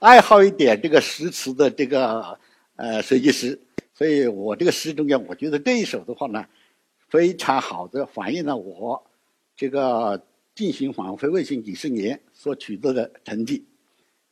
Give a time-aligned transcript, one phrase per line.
[0.00, 2.38] 爱好一点这个诗词的这个
[2.76, 3.60] 呃设计师，
[3.92, 6.46] 所以我这个诗中间，我觉得这一首的话呢，
[7.08, 9.04] 非常好的反映了我
[9.56, 13.66] 这个进行返回卫星几十年所取得的成绩。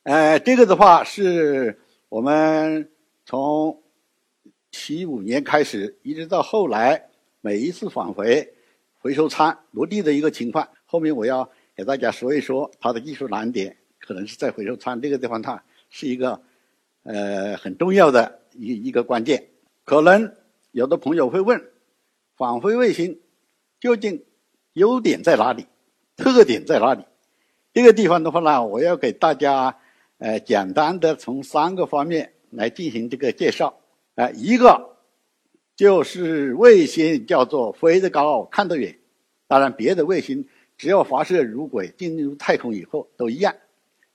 [0.04, 2.88] 呃，这个的话是我们
[3.24, 3.82] 从
[4.70, 7.08] 七五年开始，一直到后来
[7.40, 8.54] 每一次返回
[9.00, 10.68] 回收舱落地的一个情况。
[10.84, 13.76] 后面我要给大家说一说它的技术难点。
[13.98, 16.40] 可能是在回收舱这个地方，它是一个
[17.02, 19.48] 呃很重要的一一个关键。
[19.84, 20.34] 可能
[20.72, 21.62] 有的朋友会问，
[22.36, 23.20] 返回卫星
[23.80, 24.24] 究竟
[24.72, 25.66] 优点在哪里，
[26.16, 27.04] 特点在哪里？
[27.72, 29.78] 这个地方的话呢，我要给大家
[30.18, 33.78] 呃简单的从三个方面来进行这个介绍。
[34.14, 34.96] 呃，一个
[35.76, 38.98] 就是卫星叫做飞得高看得远，
[39.46, 43.54] 当然别的卫星只要发射入轨进入太空以后都一样。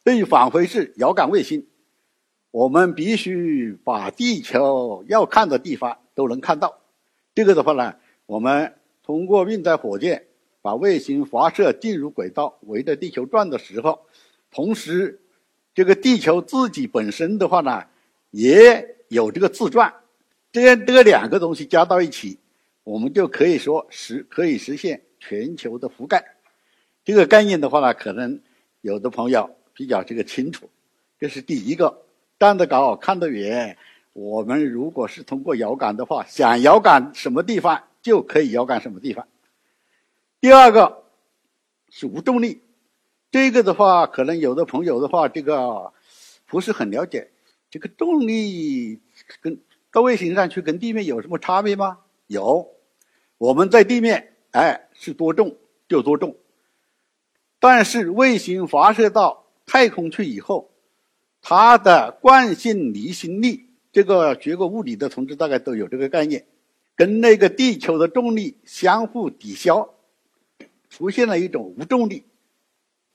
[0.04, 1.68] 对返回式遥感卫星，
[2.50, 6.80] 我们必须把地球要看的地方都能看到。
[7.36, 10.26] 这个的话呢，我们通过运载火箭
[10.62, 14.00] 把卫星发射进入轨道，围着地球转的时候，
[14.50, 15.22] 同时
[15.76, 17.84] 这个地球自己本身的话呢，
[18.32, 19.94] 也有这个自转。
[20.52, 22.40] 这样这两个东西加到一起，
[22.84, 26.36] 我们就可以说实可以实现全球的覆盖。
[27.06, 28.42] 这个概念的话呢，可能
[28.82, 29.50] 有的朋友。
[29.82, 30.70] 比较这个清楚，
[31.20, 32.04] 这是第一个，
[32.38, 33.76] 站得高看得远。
[34.14, 39.28] 我们如果是通过遥感的话，想遥感什么地方就可以遥感什么地方。
[40.40, 41.04] 第二个
[41.90, 42.62] 是无重力，
[43.32, 45.92] 这个的话，可能有的朋友的话，这个
[46.46, 47.32] 不是很了解。
[47.72, 49.00] 这个重力
[49.42, 49.60] 跟
[49.92, 51.98] 到卫星上去跟地面有什么差别吗？
[52.28, 52.70] 有，
[53.40, 56.36] 我们在地面，哎，是多重就多重，
[57.60, 60.70] 但是卫星发射到太空去以后，
[61.42, 66.46] 它的惯性离心力，这个学过物理的同志大概都有这个概念，
[66.96, 69.94] 跟那个地球的重力相互抵消，
[70.90, 72.24] 出现了一种无重力。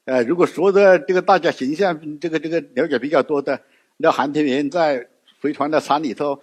[0.07, 3.61] 呃，如果说的这个大家形象，这个这个了解比较多的，
[3.97, 5.09] 那航天员在
[5.41, 6.41] 飞船的舱里头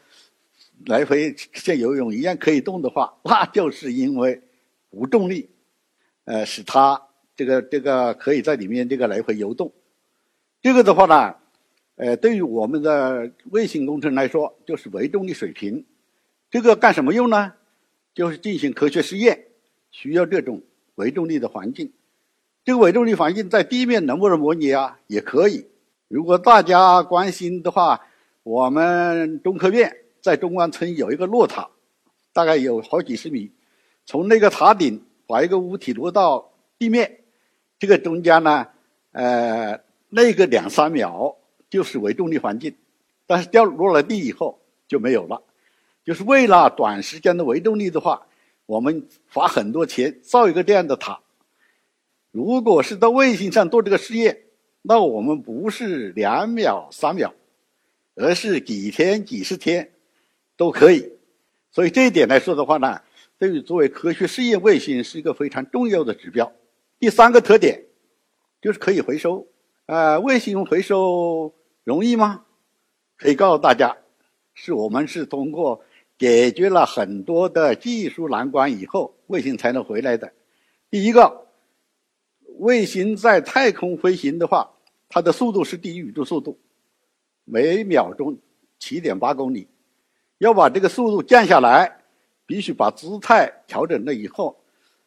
[0.85, 4.41] 来回像游泳一样可以动的话，那就是因为
[4.91, 5.49] 无重力，
[6.25, 7.01] 呃，使它
[7.35, 9.71] 这个这个可以在里面这个来回游动。
[10.63, 11.35] 这个的话呢，
[11.97, 15.85] 呃，对于我们的卫星工程来说，就是微重力水平。
[16.49, 17.51] 这个干什么用呢？
[18.13, 19.47] 就是进行科学实验，
[19.91, 20.61] 需要这种
[20.95, 21.91] 微重力的环境。
[22.63, 24.99] 这个微重力环境在地面能不能模拟啊？
[25.07, 25.67] 也可以。
[26.07, 27.99] 如果大家关心的话，
[28.43, 31.69] 我们中科院在中关村有一个落塔，
[32.31, 33.51] 大概有好几十米，
[34.05, 37.19] 从那个塔顶把一个物体落到地面，
[37.77, 38.67] 这个中间呢，
[39.11, 39.82] 呃。
[40.15, 41.35] 那个两三秒
[41.71, 42.75] 就是微重力环境，
[43.25, 45.41] 但是掉落了地以后就没有了。
[46.05, 48.27] 就是为了短时间的微重力的话，
[48.67, 51.19] 我们花很多钱造一个这样的塔。
[52.29, 54.43] 如果是到卫星上做这个试验，
[54.83, 57.33] 那我们不是两秒、三秒，
[58.13, 59.93] 而是几天、几十天
[60.55, 61.11] 都可以。
[61.71, 63.01] 所以这一点来说的话呢，
[63.39, 66.53] 对于作为科学试验卫星是一个非常重要的指标。
[66.99, 67.83] 第三个特点
[68.61, 69.47] 就是可以回收。
[69.85, 72.45] 呃，卫星回收容易吗？
[73.17, 73.97] 可以告诉大家，
[74.53, 75.83] 是我们是通过
[76.17, 80.31] 解决了很多的技术难关以后，卫星才能回来的。
[80.89, 81.47] 第一个，
[82.59, 84.71] 卫星在太空飞行的话，
[85.09, 86.57] 它的速度是低于宇宙速度，
[87.43, 88.37] 每秒钟
[88.79, 89.67] 七点八公里。
[90.37, 92.03] 要把这个速度降下来，
[92.45, 94.57] 必须把姿态调整了以后，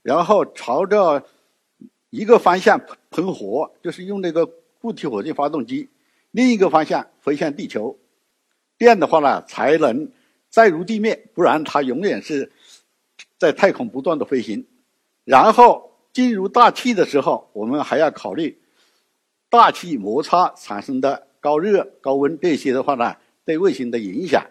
[0.03, 1.25] 然后朝着
[2.11, 2.79] 一个方向
[3.11, 4.47] 喷火，就是用那个。
[4.81, 5.89] 固体火箭发动机，
[6.31, 7.99] 另一个方向飞向地球，
[8.79, 10.11] 这样的话呢，才能
[10.51, 12.53] 载入地面，不然它永远是
[13.39, 14.67] 在太空不断的飞行。
[15.25, 18.61] 然后进入大气的时候，我们还要考虑
[19.49, 24.47] 大气摩擦产生的高热、高温这些的话呢，对卫星的影响。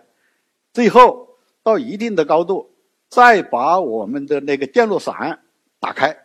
[0.74, 2.70] 最后到一定的高度，
[3.10, 5.40] 再把我们的那个降落伞
[5.80, 6.18] 打开，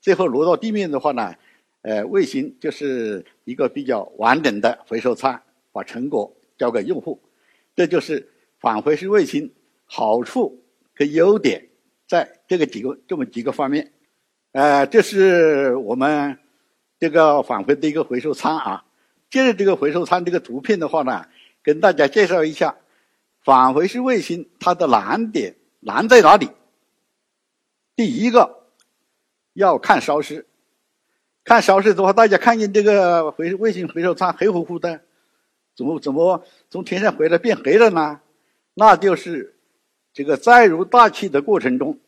[0.00, 1.34] 最后落到地面的话呢。
[1.82, 5.42] 呃，卫星就是一个比较完整的回收仓，
[5.72, 7.20] 把成果交给用户。
[7.74, 8.28] 这就是
[8.58, 9.50] 返回式卫星
[9.86, 10.62] 好处
[10.94, 11.68] 跟优点，
[12.06, 13.92] 在这个几个这么几个方面。
[14.52, 16.38] 呃，这是我们
[16.98, 18.84] 这个返回的一个回收仓啊。
[19.30, 21.24] 接着这个回收仓这个图片的话呢，
[21.62, 22.76] 跟大家介绍一下
[23.42, 26.50] 返回式卫星它的难点难在哪里。
[27.96, 28.66] 第一个
[29.54, 30.46] 要看烧失，
[31.44, 35.00] 看烧失的话，大家看见这个回卫星回收舱黑乎乎的。
[35.76, 38.20] 怎么怎么从天上回来变黑了呢？
[38.74, 39.56] 那就是
[40.12, 41.98] 这个载入大气的过程中，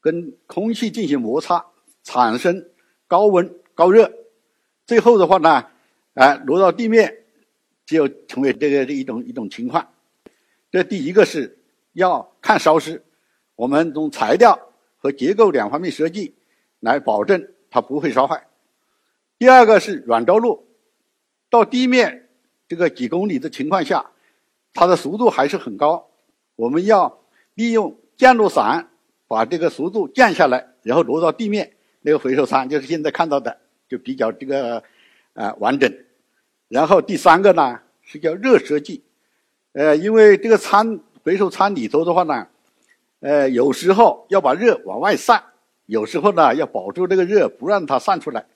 [0.00, 1.64] 跟空气进行摩擦，
[2.04, 2.64] 产生
[3.08, 4.12] 高温高热，
[4.86, 5.66] 最后的话呢，
[6.14, 7.24] 哎落到地面，
[7.84, 9.88] 就成为这个一种一种情况。
[10.70, 11.58] 这第一个是
[11.92, 13.02] 要看烧失，
[13.56, 14.58] 我们从材料
[14.98, 16.34] 和结构两方面设计
[16.80, 18.42] 来保证它不会烧坏。
[19.38, 20.66] 第二个是软着陆，
[21.50, 22.30] 到地面。
[22.66, 24.12] 这个几公里的情况下，
[24.72, 26.08] 它的速度还是很高。
[26.56, 27.20] 我们要
[27.52, 28.88] 利用降落伞
[29.28, 31.70] 把这个速度降下来，然后落到地面。
[32.00, 33.54] 那个回收舱就是现在看到的，
[33.86, 34.82] 就比较这个
[35.34, 35.94] 呃完整。
[36.68, 39.04] 然后第三个呢是叫热设计，
[39.72, 42.48] 呃，因为这个舱回收舱里头的话呢，
[43.20, 45.44] 呃，有时候要把热往外散，
[45.86, 48.46] 有时候呢要保住这个热不让它散出来，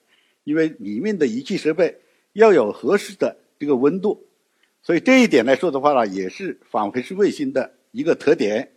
[0.43, 1.97] 因为里面的仪器设备
[2.33, 3.37] 要有合适的。
[3.61, 4.25] 这个温度，
[4.81, 8.71] 所以这一点来说的话呢，也是返回式卫星的一个特点。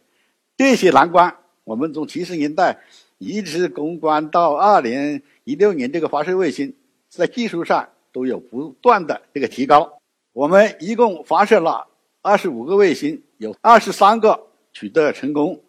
[0.59, 1.35] 这些难关，
[1.65, 2.81] 我们从七十年代
[3.17, 6.75] 一直攻关到二零一六年，这个发射卫星
[7.09, 10.03] 在技术上都有不断的这个提高。
[10.35, 11.87] 我们一共发射了
[12.21, 15.63] 二十五个卫星，有二十三个取得成功。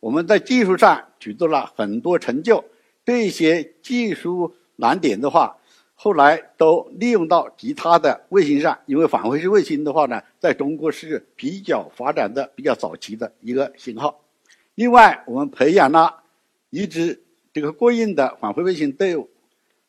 [0.00, 2.64] 我们在技术上取得了很多成就。
[3.04, 5.56] 这些技术难点的话。
[6.02, 14.18] 后来都利用到其他的卫星上，因为返回式卫星的话呢，在中国是比较发展的比较早期的一个型号。
[14.76, 16.22] 另外，我们培养了
[16.70, 19.28] 一支这个过硬的返回卫星队伍，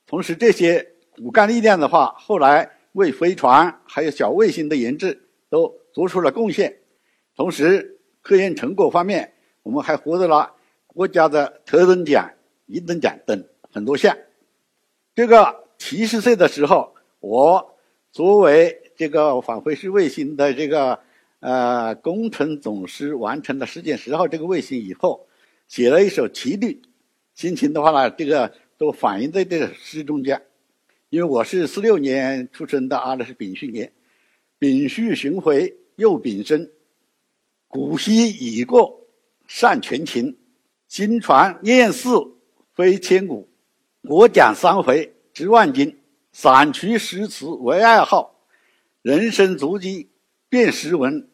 [0.05, 0.85] 同时这些
[1.15, 6.79] 骨干力量的话，后来为飞船还有小卫星的研制都做出了贡献。
[7.37, 9.31] 同时，科研成果方面，
[9.63, 10.55] 我们还获得了
[10.93, 12.31] 国家的特等奖、
[12.65, 14.17] 一等奖等很多项。
[15.15, 15.59] 这个。
[15.83, 17.75] 七十岁的时候，我
[18.11, 20.99] 作为这个返回式卫星的这个
[21.39, 25.25] 呃工程总师，完成了实践十号这个卫星以后，
[25.67, 26.83] 写了一首七律，
[27.33, 30.39] 心情的话呢，这个都反映在这个诗中间。
[31.09, 33.91] 因为我是四六年出生的啊，那是丙戌年，
[34.59, 36.71] 丙戌巡回又丙申，
[37.67, 39.07] 古稀已过
[39.47, 40.37] 善全勤，
[40.91, 42.09] 新传念四
[42.75, 43.47] 飞千古，
[44.01, 45.15] 我讲三回。
[45.31, 45.97] 值万金，
[46.33, 48.35] 散曲诗词为爱好，
[49.01, 50.09] 人生足迹
[50.49, 51.29] 变诗文，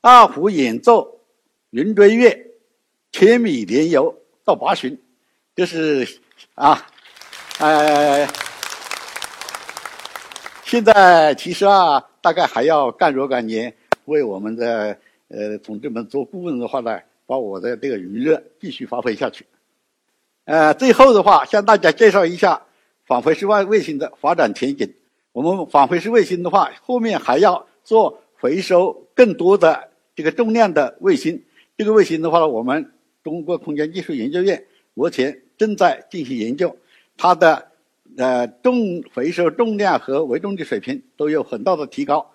[0.00, 1.22] 二胡演奏
[1.70, 2.52] 云追月，
[3.10, 4.96] 千米连游到八旬，
[5.56, 6.06] 就是
[6.54, 6.86] 啊，
[7.58, 8.28] 呃，
[10.64, 13.74] 现在其实啊，大概还要干若干年，
[14.04, 14.96] 为我们的
[15.26, 19.46] 呃同志们做顾问的话呢，把我的这个余热继续发挥下去。
[20.44, 22.62] 呃，最后的话，向大家介绍一下。
[23.06, 24.94] 返回式外卫星的发展前景，
[25.32, 31.44] 我们返回式卫星的话，后面还要做回收更多的这个重量的卫星。
[31.76, 36.74] 这个卫星的话呢，我们中国空间技术研究院目前正在进行研究，
[37.18, 37.66] 它的
[38.16, 42.30] 呃重回收重量和维重力水平都有很大的提高。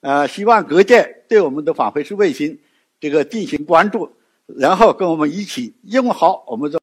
[0.00, 2.58] 呃，希望各界对我们的返回式卫星
[3.00, 4.12] 这个进行关注，
[4.56, 6.78] 然后跟我们一起用好我们的。